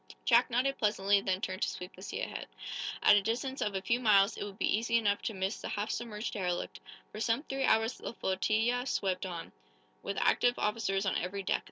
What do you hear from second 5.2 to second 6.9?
to miss the half submerged derelict.